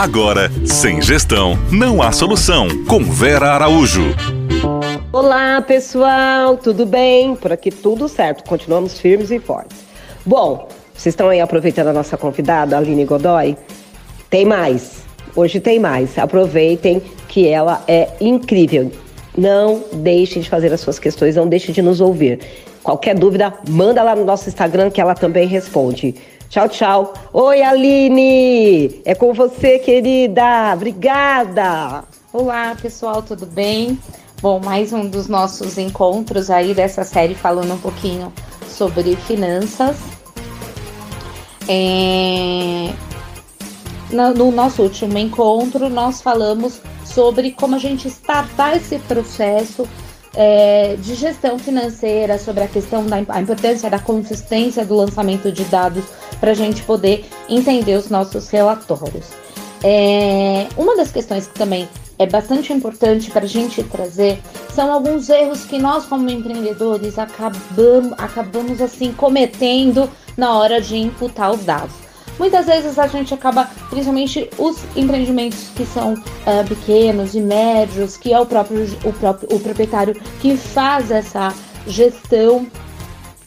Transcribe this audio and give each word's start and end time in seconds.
Agora, 0.00 0.50
sem 0.64 1.02
gestão, 1.02 1.58
não 1.70 2.00
há 2.00 2.10
solução. 2.10 2.68
Com 2.86 3.04
Vera 3.04 3.50
Araújo. 3.50 4.16
Olá, 5.12 5.60
pessoal, 5.60 6.56
tudo 6.56 6.86
bem? 6.86 7.36
Por 7.36 7.52
aqui 7.52 7.70
tudo 7.70 8.08
certo, 8.08 8.42
continuamos 8.48 8.98
firmes 8.98 9.30
e 9.30 9.38
fortes. 9.38 9.76
Bom, 10.24 10.66
vocês 10.94 11.12
estão 11.12 11.28
aí 11.28 11.38
aproveitando 11.38 11.88
a 11.88 11.92
nossa 11.92 12.16
convidada, 12.16 12.78
Aline 12.78 13.04
Godoy? 13.04 13.58
Tem 14.30 14.46
mais. 14.46 15.02
Hoje 15.36 15.60
tem 15.60 15.78
mais. 15.78 16.16
Aproveitem 16.16 17.02
que 17.28 17.46
ela 17.46 17.84
é 17.86 18.08
incrível. 18.22 18.90
Não 19.36 19.84
deixe 19.92 20.40
de 20.40 20.48
fazer 20.48 20.72
as 20.72 20.80
suas 20.80 20.98
questões, 20.98 21.36
não 21.36 21.46
deixe 21.46 21.72
de 21.72 21.82
nos 21.82 22.00
ouvir. 22.00 22.40
Qualquer 22.82 23.14
dúvida, 23.14 23.52
manda 23.68 24.02
lá 24.02 24.16
no 24.16 24.24
nosso 24.24 24.48
Instagram 24.48 24.90
que 24.90 24.98
ela 24.98 25.14
também 25.14 25.46
responde. 25.46 26.14
Tchau, 26.50 26.68
tchau. 26.68 27.14
Oi, 27.32 27.62
Aline! 27.62 29.00
É 29.04 29.14
com 29.14 29.32
você, 29.32 29.78
querida. 29.78 30.74
Obrigada. 30.74 32.02
Olá, 32.32 32.74
pessoal, 32.74 33.22
tudo 33.22 33.46
bem? 33.46 33.96
Bom, 34.42 34.58
mais 34.58 34.92
um 34.92 35.08
dos 35.08 35.28
nossos 35.28 35.78
encontros 35.78 36.50
aí 36.50 36.74
dessa 36.74 37.04
série 37.04 37.36
falando 37.36 37.74
um 37.74 37.78
pouquinho 37.78 38.32
sobre 38.66 39.14
finanças. 39.14 39.96
É... 41.68 42.92
No 44.10 44.50
nosso 44.50 44.82
último 44.82 45.18
encontro, 45.18 45.88
nós 45.88 46.20
falamos 46.20 46.80
sobre 47.04 47.52
como 47.52 47.76
a 47.76 47.78
gente 47.78 48.08
startar 48.08 48.76
esse 48.76 48.98
processo 48.98 49.88
é, 50.34 50.96
de 50.96 51.14
gestão 51.14 51.60
financeira, 51.60 52.38
sobre 52.38 52.64
a 52.64 52.68
questão 52.68 53.06
da 53.06 53.22
a 53.28 53.40
importância 53.40 53.88
da 53.88 54.00
consistência 54.00 54.84
do 54.84 54.96
lançamento 54.96 55.52
de 55.52 55.64
dados 55.64 56.04
para 56.40 56.52
a 56.52 56.54
gente 56.54 56.82
poder 56.82 57.24
entender 57.48 57.96
os 57.96 58.08
nossos 58.08 58.48
relatórios. 58.48 59.28
É, 59.82 60.66
uma 60.76 60.96
das 60.96 61.10
questões 61.10 61.46
que 61.46 61.54
também 61.54 61.88
é 62.18 62.26
bastante 62.26 62.70
importante 62.72 63.30
para 63.30 63.44
a 63.44 63.48
gente 63.48 63.82
trazer 63.84 64.38
são 64.74 64.92
alguns 64.92 65.28
erros 65.30 65.64
que 65.64 65.78
nós, 65.78 66.04
como 66.04 66.28
empreendedores, 66.28 67.18
acabamos, 67.18 68.12
acabamos 68.18 68.80
assim 68.82 69.12
cometendo 69.12 70.08
na 70.36 70.58
hora 70.58 70.80
de 70.80 70.96
imputar 70.96 71.50
os 71.50 71.64
dados. 71.64 71.94
Muitas 72.38 72.66
vezes 72.66 72.98
a 72.98 73.06
gente 73.06 73.34
acaba, 73.34 73.68
principalmente 73.90 74.48
os 74.58 74.78
empreendimentos 74.96 75.68
que 75.76 75.84
são 75.84 76.14
uh, 76.14 76.66
pequenos 76.68 77.34
e 77.34 77.40
médios, 77.40 78.16
que 78.16 78.32
é 78.32 78.40
o 78.40 78.46
próprio, 78.46 78.84
o 79.04 79.12
próprio 79.12 79.48
o 79.54 79.60
proprietário 79.60 80.14
que 80.40 80.56
faz 80.56 81.10
essa 81.10 81.54
gestão. 81.86 82.66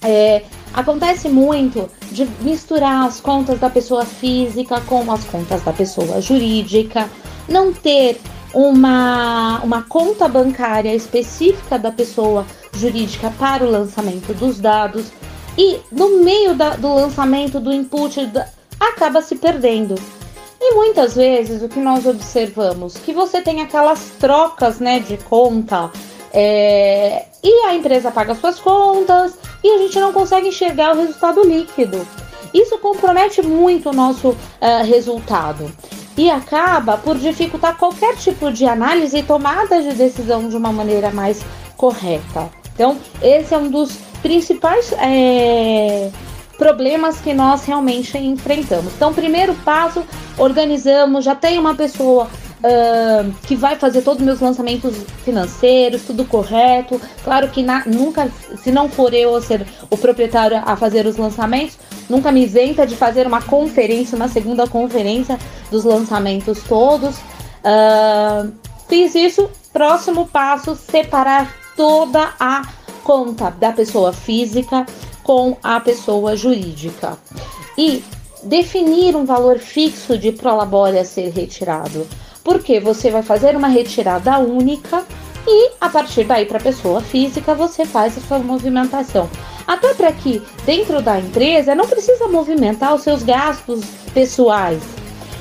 É, 0.02 0.44
acontece 0.73 1.29
muito 1.29 1.89
de 2.11 2.25
misturar 2.41 3.05
as 3.05 3.21
contas 3.21 3.59
da 3.59 3.69
pessoa 3.69 4.05
física 4.05 4.81
com 4.81 5.11
as 5.11 5.23
contas 5.25 5.61
da 5.61 5.71
pessoa 5.71 6.19
jurídica, 6.19 7.09
não 7.47 7.71
ter 7.71 8.19
uma, 8.53 9.59
uma 9.63 9.83
conta 9.83 10.27
bancária 10.27 10.94
específica 10.94 11.77
da 11.77 11.91
pessoa 11.91 12.45
jurídica 12.75 13.31
para 13.38 13.63
o 13.63 13.69
lançamento 13.69 14.33
dos 14.33 14.59
dados 14.59 15.11
e 15.57 15.79
no 15.91 16.23
meio 16.23 16.55
da, 16.55 16.71
do 16.71 16.94
lançamento 16.94 17.59
do 17.59 17.71
input 17.71 18.25
da, 18.27 18.47
acaba 18.79 19.21
se 19.21 19.35
perdendo. 19.35 19.95
E 20.59 20.73
muitas 20.75 21.16
vezes 21.16 21.61
o 21.61 21.67
que 21.67 21.79
nós 21.79 22.05
observamos 22.05 22.94
que 22.95 23.13
você 23.13 23.41
tem 23.41 23.61
aquelas 23.61 24.11
trocas 24.19 24.79
né, 24.79 24.99
de 24.99 25.17
conta 25.17 25.91
é, 26.31 27.25
e 27.44 27.66
a 27.66 27.75
empresa 27.75 28.09
paga 28.11 28.33
suas 28.33 28.59
contas 28.59 29.38
e 29.64 29.69
a 29.69 29.78
gente 29.78 30.00
não 30.00 30.11
consegue 30.11 30.50
enxergar 30.50 30.94
o 30.94 31.00
resultado 31.00 31.44
líquido. 31.44 32.06
Isso 32.53 32.78
compromete 32.78 33.42
muito 33.42 33.89
o 33.89 33.94
nosso 33.94 34.30
uh, 34.30 34.38
resultado 34.86 35.72
e 36.16 36.30
acaba 36.30 36.97
por 36.97 37.17
dificultar 37.17 37.78
qualquer 37.78 38.16
tipo 38.17 38.52
de 38.52 38.66
análise 38.66 39.17
e 39.17 39.23
tomada 39.23 39.81
de 39.81 39.94
decisão 39.94 40.47
de 40.47 40.56
uma 40.56 40.72
maneira 40.72 41.09
mais 41.11 41.44
correta. 41.75 42.52
Então, 42.73 42.97
esse 43.22 43.53
é 43.53 43.58
um 43.58 43.69
dos 43.69 43.97
principais 44.22 44.94
é, 44.94 46.09
problemas 46.57 47.19
que 47.19 47.34
nós 47.34 47.66
realmente 47.66 48.18
enfrentamos. 48.18 48.94
Então, 48.94 49.13
primeiro 49.13 49.53
passo, 49.66 50.03
organizamos, 50.38 51.25
já 51.25 51.35
tem 51.35 51.57
uma 51.57 51.75
pessoa 51.75 52.28
uh, 52.63 53.31
que 53.46 53.56
vai 53.56 53.75
fazer 53.75 54.01
todos 54.01 54.19
os 54.19 54.25
meus 54.25 54.40
lançamentos 54.40 54.96
financeiros, 55.24 56.03
tudo 56.03 56.25
correto. 56.25 57.00
Claro 57.24 57.50
que 57.50 57.62
na, 57.62 57.85
nunca, 57.85 58.31
se 58.62 58.72
não 58.72 58.90
for 58.90 59.13
eu 59.13 59.40
ser 59.41 59.66
o 59.90 59.97
proprietário 59.97 60.62
a 60.66 60.75
fazer 60.75 61.06
os 61.06 61.18
lançamentos, 61.18 61.78
nunca 62.09 62.31
me 62.31 62.44
isenta 62.44 62.88
de 62.88 62.96
fazer 62.96 63.28
uma 63.28 63.41
conferência, 63.41 64.16
uma 64.16 64.28
segunda 64.28 64.68
conferência 64.68 65.38
dos 65.69 65.84
lançamentos 65.84 66.63
todos. 66.63 67.18
Uh, 67.18 68.51
fiz 68.88 69.13
isso. 69.16 69.50
Próximo 69.72 70.28
passo, 70.28 70.75
separar 70.75 71.51
toda 71.75 72.34
a 72.40 72.62
conta 73.03 73.50
da 73.50 73.72
pessoa 73.72 74.13
física 74.13 74.85
com 75.24 75.57
a 75.63 75.80
pessoa 75.80 76.35
jurídica. 76.35 77.18
E 77.75 78.03
definir 78.44 79.16
um 79.16 79.25
valor 79.25 79.57
fixo 79.57 80.16
de 80.18 80.31
prolabore 80.31 81.00
a 81.00 81.06
ser 81.06 81.31
retirado, 81.31 82.06
porque 82.44 82.80
você 82.80 83.09
vai 83.09 83.24
fazer 83.24 83.56
uma 83.56 83.68
retirada 83.68 84.38
única 84.40 85.04
e 85.48 85.72
a 85.80 85.90
partir 85.90 86.24
daí 86.24 86.46
para 86.46 86.58
a 86.58 86.62
pessoa 86.62 87.02
física 87.02 87.54
você 87.54 87.86
faz 87.86 88.18
a 88.18 88.22
sua 88.22 88.40
movimentação. 88.40 89.30
Até 89.66 89.94
para 89.94 90.12
que 90.12 90.42
dentro 90.66 91.02
da 91.02 91.20
empresa 91.20 91.76
não 91.76 91.88
precisa 91.88 92.28
movimentar 92.28 92.94
os 92.94 93.02
seus 93.02 93.24
gastos 93.24 93.84
pessoais. 94.14 94.81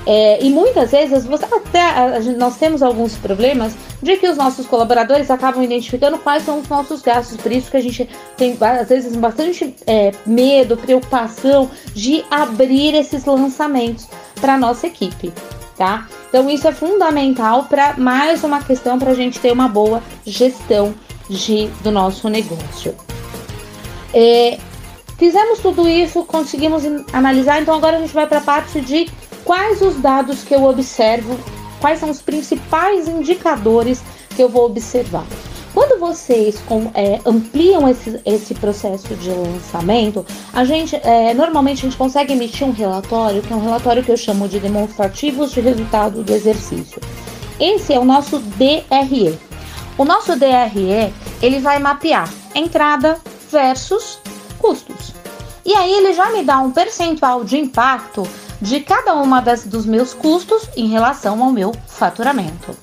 É, 0.04 0.42
e 0.42 0.50
muitas 0.50 0.90
vezes 0.90 1.24
você, 1.24 1.44
até 1.44 2.20
nós 2.36 2.56
temos 2.56 2.82
alguns 2.82 3.16
problemas 3.16 3.74
de 4.02 4.16
que 4.16 4.28
os 4.28 4.36
nossos 4.36 4.66
colaboradores 4.66 5.30
acabam 5.30 5.62
identificando 5.62 6.18
quais 6.18 6.44
são 6.44 6.58
os 6.58 6.68
nossos 6.68 7.02
gastos. 7.02 7.36
Por 7.36 7.52
isso 7.52 7.70
que 7.70 7.76
a 7.76 7.80
gente 7.80 8.08
tem 8.36 8.56
às 8.60 8.88
vezes 8.88 9.14
bastante 9.14 9.76
é, 9.86 10.12
medo, 10.26 10.76
preocupação 10.76 11.70
de 11.94 12.24
abrir 12.30 12.94
esses 12.94 13.24
lançamentos 13.24 14.08
para 14.40 14.58
nossa 14.58 14.88
equipe, 14.88 15.32
tá? 15.76 16.08
Então 16.32 16.48
isso 16.48 16.66
é 16.66 16.72
fundamental 16.72 17.64
para 17.64 17.92
mais 17.98 18.42
uma 18.42 18.62
questão 18.62 18.98
para 18.98 19.10
a 19.10 19.14
gente 19.14 19.38
ter 19.38 19.52
uma 19.52 19.68
boa 19.68 20.02
gestão 20.24 20.94
de, 21.28 21.66
do 21.82 21.90
nosso 21.90 22.26
negócio. 22.30 22.94
É, 24.14 24.58
fizemos 25.18 25.58
tudo 25.58 25.86
isso, 25.86 26.24
conseguimos 26.24 26.84
analisar, 27.12 27.60
então 27.60 27.74
agora 27.74 27.98
a 27.98 28.00
gente 28.00 28.14
vai 28.14 28.26
para 28.26 28.38
a 28.38 28.40
parte 28.40 28.80
de 28.80 29.10
quais 29.44 29.82
os 29.82 29.96
dados 29.96 30.42
que 30.42 30.54
eu 30.54 30.64
observo 30.64 31.38
quais 31.82 31.98
são 31.98 32.08
os 32.08 32.22
principais 32.22 33.06
indicadores 33.08 34.02
que 34.34 34.42
eu 34.42 34.48
vou 34.48 34.64
observar. 34.64 35.26
Quando 35.74 35.98
vocês 35.98 36.60
com, 36.66 36.90
é, 36.94 37.18
ampliam 37.24 37.88
esse, 37.88 38.20
esse 38.26 38.54
processo 38.54 39.14
de 39.16 39.30
lançamento, 39.30 40.24
a 40.52 40.64
gente 40.64 40.96
é, 40.96 41.32
normalmente 41.32 41.78
a 41.78 41.82
gente 41.88 41.96
consegue 41.96 42.34
emitir 42.34 42.66
um 42.66 42.72
relatório, 42.72 43.40
que 43.40 43.52
é 43.52 43.56
um 43.56 43.62
relatório 43.62 44.02
que 44.02 44.12
eu 44.12 44.16
chamo 44.16 44.48
de 44.48 44.60
demonstrativos 44.60 45.52
de 45.52 45.60
resultado 45.60 46.22
do 46.22 46.32
exercício. 46.32 47.00
Esse 47.58 47.94
é 47.94 47.98
o 47.98 48.04
nosso 48.04 48.38
DRE. 48.38 49.38
O 49.96 50.04
nosso 50.04 50.36
DRE 50.36 51.12
ele 51.40 51.58
vai 51.58 51.78
mapear 51.78 52.30
entrada 52.54 53.18
versus 53.50 54.18
custos. 54.58 55.12
E 55.64 55.74
aí 55.74 55.92
ele 55.92 56.12
já 56.12 56.30
me 56.30 56.42
dá 56.42 56.58
um 56.58 56.70
percentual 56.70 57.44
de 57.44 57.56
impacto 57.56 58.26
de 58.60 58.80
cada 58.80 59.14
uma 59.14 59.40
das, 59.40 59.64
dos 59.64 59.86
meus 59.86 60.12
custos 60.12 60.68
em 60.76 60.88
relação 60.88 61.42
ao 61.42 61.50
meu 61.50 61.72
faturamento. 61.88 62.81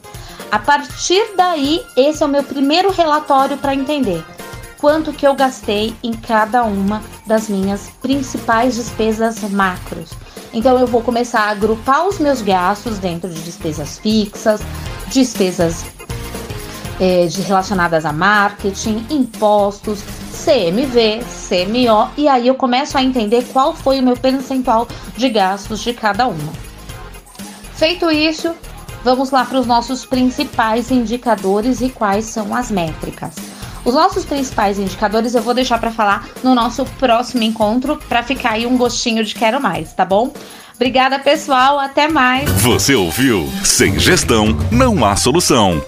A 0.52 0.58
partir 0.58 1.36
daí, 1.36 1.84
esse 1.96 2.24
é 2.24 2.26
o 2.26 2.30
meu 2.30 2.44
primeiro 2.44 2.92
relatório 2.92 3.58
para 3.58 3.76
entender 3.76 4.26
quanto 4.80 5.14
que 5.14 5.28
eu 5.28 5.36
gastei 5.36 5.94
em 6.02 6.14
cada 6.14 6.64
uma 6.64 7.04
das 7.26 7.50
minhas 7.50 7.90
principais 8.02 8.76
despesas 8.76 9.42
macros. 9.44 10.10
Então 10.52 10.80
eu 10.80 10.88
vou 10.88 11.02
começar 11.02 11.42
a 11.42 11.50
agrupar 11.50 12.08
os 12.08 12.18
meus 12.18 12.42
gastos 12.42 12.98
dentro 12.98 13.30
de 13.30 13.42
despesas 13.42 14.00
fixas, 14.00 14.62
despesas 15.08 15.86
é, 17.00 17.28
de, 17.28 17.42
relacionadas 17.42 18.06
a 18.06 18.12
marketing, 18.12 19.06
impostos, 19.10 20.00
CMV, 20.44 21.20
CMO, 21.48 22.10
e 22.18 22.28
aí 22.28 22.48
eu 22.48 22.56
começo 22.56 22.98
a 22.98 23.04
entender 23.04 23.46
qual 23.54 23.76
foi 23.76 24.00
o 24.00 24.04
meu 24.04 24.16
percentual 24.18 24.88
de 25.16 25.30
gastos 25.30 25.82
de 25.82 25.94
cada 25.94 26.28
uma. 26.28 26.54
Feito 27.76 28.10
isso, 28.10 28.56
vamos 29.04 29.32
lá 29.32 29.46
para 29.46 29.60
os 29.60 29.66
nossos 29.66 30.06
principais 30.06 30.92
indicadores 30.92 31.82
e 31.82 31.90
quais 31.90 32.26
são 32.26 32.56
as 32.56 32.72
métricas. 32.72 33.36
Os 33.86 33.94
nossos 33.94 34.26
principais 34.26 34.78
indicadores 34.78 35.36
eu 35.36 35.42
vou 35.42 35.54
deixar 35.54 35.80
para 35.80 35.92
falar 35.92 36.28
no 36.44 36.54
nosso 36.54 36.86
próximo 37.00 37.44
encontro, 37.44 37.98
para 38.10 38.24
ficar 38.24 38.52
aí 38.52 38.66
um 38.66 38.78
gostinho 38.78 39.24
de 39.24 39.34
quero 39.34 39.62
mais, 39.62 39.94
tá 39.94 40.06
bom? 40.06 40.34
Obrigada, 40.76 41.20
pessoal. 41.20 41.78
Até 41.78 42.08
mais. 42.08 42.50
Você 42.62 42.96
ouviu? 42.96 43.50
Sem 43.66 44.00
gestão, 44.00 44.58
não 44.72 45.04
há 45.04 45.16
solução. 45.18 45.82